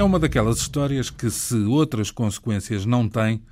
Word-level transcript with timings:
É 0.00 0.02
uma 0.02 0.18
daquelas 0.18 0.56
histórias 0.56 1.10
que, 1.10 1.30
se 1.30 1.54
outras 1.56 2.10
consequências 2.10 2.86
não 2.86 3.06
tem, 3.06 3.42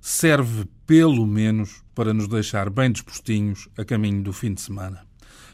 serve 0.00 0.64
pelo 0.86 1.26
menos 1.26 1.82
para 1.96 2.14
nos 2.14 2.28
deixar 2.28 2.70
bem 2.70 2.92
dispostinhos 2.92 3.68
a 3.76 3.84
caminho 3.84 4.22
do 4.22 4.32
fim 4.32 4.54
de 4.54 4.60
semana. 4.60 5.04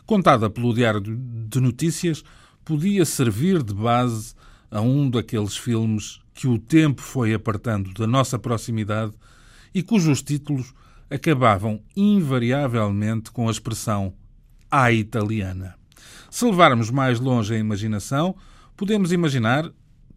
Contada 0.04 0.50
pelo 0.50 0.74
Diário 0.74 1.00
de 1.00 1.58
Notícias, 1.58 2.22
podia 2.66 3.06
servir 3.06 3.62
de 3.62 3.72
base 3.72 4.34
a 4.70 4.82
um 4.82 5.08
daqueles 5.08 5.56
filmes 5.56 6.20
que 6.34 6.46
o 6.46 6.58
tempo 6.58 7.00
foi 7.00 7.32
apartando 7.32 7.90
da 7.94 8.06
nossa 8.06 8.38
proximidade 8.38 9.14
e 9.74 9.82
cujos 9.82 10.20
títulos 10.20 10.74
acabavam 11.08 11.80
invariavelmente 11.96 13.30
com 13.30 13.48
a 13.48 13.50
expressão 13.50 14.12
à 14.70 14.92
italiana. 14.92 15.76
Se 16.30 16.44
levarmos 16.44 16.90
mais 16.90 17.18
longe 17.18 17.54
a 17.54 17.58
imaginação, 17.58 18.36
podemos 18.76 19.12
imaginar 19.12 19.72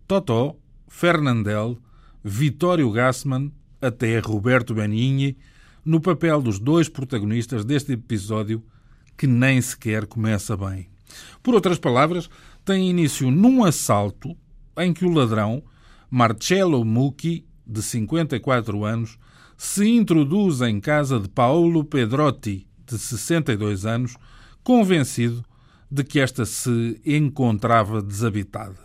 Totó, 0.08 0.56
Fernandel, 0.88 1.78
Vittorio 2.24 2.92
Gassman, 2.92 3.52
até 3.82 4.20
Roberto 4.20 4.74
Benigni, 4.74 5.38
no 5.84 6.00
papel 6.00 6.42
dos 6.42 6.60
dois 6.60 6.90
protagonistas 6.90 7.66
deste 7.66 7.94
episódio 7.94 8.64
que 9.18 9.28
nem 9.28 9.62
sequer 9.62 10.06
começa 10.06 10.56
bem. 10.56 10.88
Por 11.42 11.54
outras 11.54 11.80
palavras, 11.80 12.30
tem 12.64 12.90
início 12.90 13.32
num 13.32 13.64
assalto 13.64 14.36
em 14.78 14.94
que 14.94 15.06
o 15.06 15.10
ladrão, 15.10 15.64
Marcello 16.10 16.84
Mucchi, 16.84 17.46
de 17.66 17.82
54 17.82 18.84
anos, 18.84 19.18
se 19.58 19.88
introduz 19.88 20.62
em 20.62 20.80
casa 20.80 21.20
de 21.20 21.30
Paolo 21.30 21.84
Pedrotti, 21.84 22.68
de 22.86 23.00
62 23.00 23.86
anos, 23.86 24.18
convencido 24.64 25.44
de 25.90 26.04
que 26.04 26.20
esta 26.20 26.46
se 26.46 27.00
encontrava 27.06 28.02
desabitada. 28.02 28.85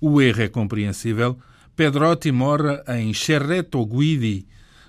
O 0.00 0.20
erro 0.20 0.42
é 0.42 0.48
compreensível. 0.48 1.38
Pedrotti 1.74 2.32
mora 2.32 2.84
em 2.88 3.12
Cerreto 3.14 3.84
Guidi, 3.86 4.46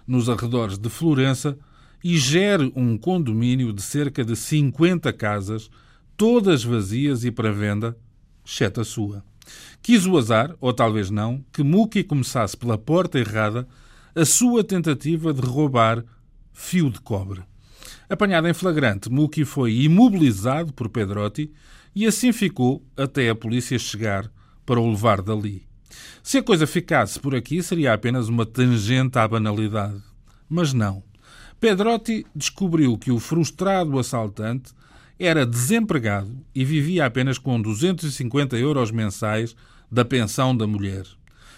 nos 0.07 0.29
arredores 0.29 0.77
de 0.77 0.89
Florença, 0.89 1.57
e 2.03 2.17
gere 2.17 2.71
um 2.75 2.97
condomínio 2.97 3.73
de 3.73 3.81
cerca 3.81 4.23
de 4.23 4.35
50 4.35 5.11
casas, 5.13 5.69
todas 6.15 6.63
vazias 6.63 7.23
e 7.23 7.31
para 7.31 7.51
venda, 7.51 7.97
exceto 8.45 8.81
a 8.81 8.85
sua. 8.85 9.23
Quis 9.81 10.05
o 10.05 10.17
azar, 10.17 10.55
ou 10.59 10.73
talvez 10.73 11.09
não, 11.09 11.43
que 11.51 11.63
Muki 11.63 12.03
começasse 12.03 12.55
pela 12.55 12.77
porta 12.77 13.19
errada 13.19 13.67
a 14.15 14.25
sua 14.25 14.63
tentativa 14.63 15.33
de 15.33 15.41
roubar 15.41 16.03
fio 16.53 16.89
de 16.89 16.99
cobre. 16.99 17.41
Apanhado 18.09 18.47
em 18.47 18.53
flagrante, 18.53 19.09
Muki 19.09 19.45
foi 19.45 19.73
imobilizado 19.81 20.73
por 20.73 20.89
Pedrotti 20.89 21.51
e 21.95 22.05
assim 22.05 22.31
ficou 22.31 22.83
até 22.97 23.29
a 23.29 23.35
polícia 23.35 23.77
chegar 23.77 24.31
para 24.69 24.79
o 24.79 24.87
levar 24.87 25.23
dali. 25.23 25.63
Se 26.21 26.37
a 26.37 26.43
coisa 26.43 26.67
ficasse 26.67 27.19
por 27.19 27.33
aqui, 27.33 27.63
seria 27.63 27.91
apenas 27.91 28.29
uma 28.29 28.45
tangente 28.45 29.17
à 29.17 29.27
banalidade. 29.27 29.99
Mas 30.47 30.73
não. 30.73 31.01
Pedrotti 31.59 32.23
descobriu 32.35 32.95
que 32.95 33.11
o 33.11 33.17
frustrado 33.17 33.97
assaltante 33.97 34.71
era 35.17 35.43
desempregado 35.43 36.45
e 36.53 36.63
vivia 36.63 37.07
apenas 37.07 37.39
com 37.39 37.59
250 37.59 38.57
euros 38.57 38.91
mensais 38.91 39.55
da 39.91 40.05
pensão 40.05 40.55
da 40.55 40.67
mulher. 40.67 41.07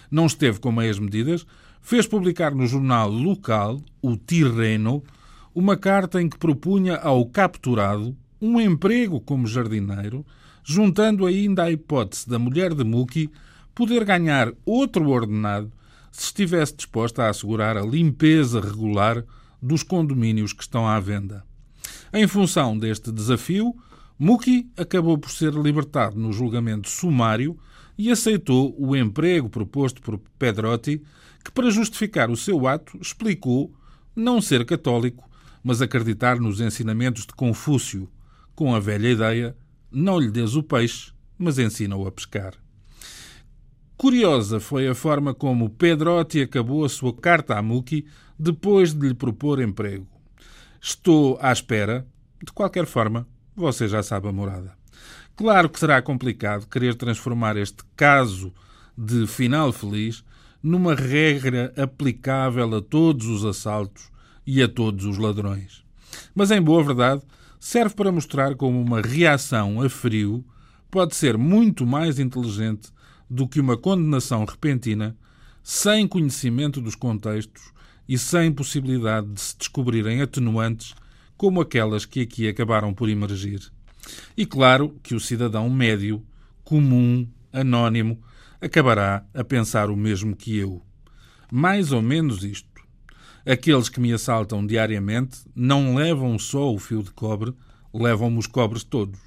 Não 0.09 0.26
esteve 0.26 0.62
com 0.62 0.72
meias 0.72 0.98
medidas, 0.98 1.45
fez 1.82 2.08
publicar 2.08 2.56
no 2.56 2.66
jornal 2.66 3.09
local, 3.09 3.82
o 4.02 4.16
Tirreno, 4.16 5.04
uma 5.54 5.76
carta 5.76 6.22
em 6.22 6.30
que 6.30 6.38
propunha 6.38 6.95
ao 6.95 7.26
capturado 7.26 8.16
um 8.42 8.58
emprego 8.58 9.20
como 9.20 9.48
jardineiro, 9.48 10.26
juntando 10.64 11.26
ainda 11.26 11.64
a 11.64 11.72
hipótese 11.72 12.30
da 12.30 12.39
mulher 12.39 12.73
de 12.73 12.83
Muki 12.83 13.30
poder 13.73 14.04
ganhar 14.04 14.54
outro 14.66 15.10
ordenado 15.10 15.72
se 16.11 16.26
estivesse 16.26 16.76
disposta 16.76 17.23
a 17.23 17.30
assegurar 17.30 17.77
a 17.77 17.86
limpeza 17.86 18.60
regular 18.60 19.23
dos 19.61 19.83
condomínios 19.83 20.54
que 20.54 20.64
estão 20.64 20.88
à 20.88 20.99
venda. 20.99 21.44
Em 22.14 22.27
função 22.27 22.77
deste 22.77 23.11
desafio, 23.11 23.73
Muki 24.20 24.70
acabou 24.77 25.17
por 25.17 25.32
ser 25.32 25.54
libertado 25.54 26.20
no 26.20 26.33
julgamento 26.33 26.89
sumário 26.89 27.58
e 27.98 28.11
aceitou 28.11 28.76
o 28.78 28.95
emprego 28.95 29.49
proposto 29.49 30.02
por 30.02 30.20
Pedrotti, 30.38 31.02
que, 31.43 31.52
para 31.52 31.72
justificar 31.72 32.30
o 32.30 32.38
seu 32.38 32.67
ato, 32.67 32.98
explicou 33.02 33.73
não 34.16 34.42
ser 34.42 34.66
católico, 34.66 35.30
mas 35.64 35.82
acreditar 35.82 36.39
nos 36.39 36.60
ensinamentos 36.60 37.26
de 37.26 37.33
Confúcio, 37.33 38.10
com 38.55 38.76
a 38.76 38.80
velha 38.80 39.10
ideia: 39.10 39.55
não 39.92 40.20
lhe 40.20 40.32
des 40.32 40.56
o 40.56 40.64
peixe, 40.64 41.12
mas 41.38 41.60
ensina-o 41.60 42.08
a 42.08 42.12
pescar. 42.12 42.54
Curiosa 43.98 44.60
foi 44.60 44.88
a 44.88 44.96
forma 44.96 45.34
como 45.34 45.70
Pedrotti 45.70 46.42
acabou 46.42 46.84
a 46.84 46.90
sua 46.90 47.14
carta 47.14 47.58
a 47.58 47.62
Muki 47.62 48.06
depois 48.38 48.94
de 48.94 49.10
lhe 49.10 49.14
propor 49.14 49.62
emprego. 49.62 50.08
Estou 50.82 51.38
à 51.40 51.52
espera. 51.52 52.08
De 52.44 52.52
qualquer 52.52 52.88
forma, 52.88 53.28
você 53.56 53.88
já 53.88 54.02
sabe 54.02 54.28
a 54.28 54.32
morada. 54.32 54.74
Claro 55.36 55.70
que 55.70 55.80
será 55.80 56.02
complicado 56.02 56.68
querer 56.68 56.96
transformar 56.96 57.56
este 57.58 57.84
caso 57.96 58.52
de 58.98 59.28
final 59.28 59.72
feliz 59.72 60.23
numa 60.64 60.96
regra 60.96 61.72
aplicável 61.78 62.76
a 62.76 62.82
todos 62.82 63.28
os 63.28 63.46
assaltos 63.46 64.10
e 64.46 64.62
a 64.62 64.68
todos 64.68 65.06
os 65.06 65.18
ladrões. 65.18 65.84
Mas, 66.34 66.50
em 66.52 66.62
boa 66.62 66.84
verdade, 66.84 67.22
serve 67.61 67.94
para 67.94 68.11
mostrar 68.11 68.55
como 68.55 68.82
uma 68.82 69.02
reação 69.02 69.83
a 69.83 69.88
frio 69.88 70.44
pode 70.89 71.16
ser 71.16 71.38
muito 71.38 71.86
mais 71.86 72.17
inteligente 72.17 72.89
do 73.30 73.48
que 73.48 73.60
uma 73.60 73.77
condenação 73.77 74.44
repentina, 74.44 75.16
sem 75.61 76.08
conhecimento 76.08 76.82
dos 76.82 76.95
contextos 76.95 77.72
e 78.10 78.17
sem 78.17 78.52
possibilidade 78.52 79.27
de 79.27 79.39
se 79.39 79.55
descobrirem 79.60 80.23
atenuantes 80.23 80.95
como 81.38 81.61
aquelas 81.61 82.04
que 82.04 82.22
aqui 82.22 82.48
acabaram 82.48 82.95
por 82.95 83.08
emergir. 83.08 83.72
E 84.36 84.43
claro 84.43 84.99
que 85.04 85.14
o 85.14 85.20
cidadão 85.20 85.70
médio, 85.70 86.26
comum, 86.64 87.28
anónimo, 87.54 88.20
acabará 88.60 89.23
a 89.36 89.43
pensar 89.43 89.92
o 89.92 89.95
mesmo 89.95 90.36
que 90.36 90.58
eu. 90.58 90.82
Mais 91.52 91.92
ou 91.92 92.02
menos 92.02 92.43
isto. 92.43 92.70
Aqueles 93.46 93.90
que 93.90 94.00
me 94.00 94.14
assaltam 94.14 94.66
diariamente 94.66 95.40
não 95.56 95.96
levam 95.96 96.38
só 96.38 96.72
o 96.72 96.78
fio 96.78 97.02
de 97.02 97.12
cobre, 97.12 97.54
levam-me 97.94 98.38
os 98.38 98.48
cobres 98.48 98.84
todos. 98.84 99.20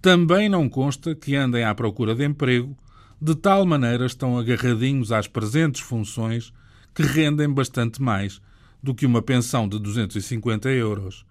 Também 0.00 0.48
não 0.48 0.68
consta 0.68 1.14
que 1.14 1.36
andem 1.36 1.64
à 1.64 1.74
procura 1.74 2.14
de 2.14 2.24
emprego, 2.24 2.76
de 3.20 3.34
tal 3.34 3.64
maneira 3.64 4.06
estão 4.06 4.38
agarradinhos 4.38 5.12
às 5.12 5.26
presentes 5.26 5.80
funções 5.80 6.52
que 6.94 7.02
rendem 7.02 7.48
bastante 7.50 8.00
mais 8.00 8.40
do 8.82 8.94
que 8.94 9.06
uma 9.06 9.22
pensão 9.22 9.68
de 9.68 9.78
250 9.78 10.68
euros. 10.70 11.24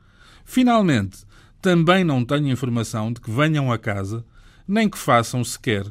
Finalmente, 0.44 1.20
também 1.62 2.04
não 2.04 2.26
tenho 2.26 2.50
informação 2.50 3.14
de 3.14 3.22
que 3.22 3.32
venham 3.32 3.72
a 3.72 3.78
casa, 3.78 4.26
nem 4.68 4.90
que 4.90 4.98
façam 4.98 5.44
sequer 5.44 5.86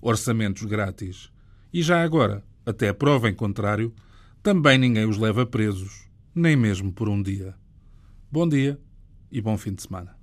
orçamentos 0.00 0.64
grátis. 0.64 1.30
E 1.72 1.82
já 1.82 2.02
agora, 2.02 2.44
até 2.64 2.92
prova 2.92 3.28
em 3.28 3.34
contrário, 3.34 3.92
também 4.46 4.78
ninguém 4.78 5.04
os 5.04 5.18
leva 5.18 5.44
presos, 5.44 6.08
nem 6.32 6.54
mesmo 6.54 6.92
por 6.92 7.08
um 7.08 7.20
dia. 7.20 7.56
Bom 8.30 8.48
dia 8.48 8.80
e 9.28 9.40
bom 9.40 9.58
fim 9.58 9.74
de 9.74 9.82
semana. 9.82 10.15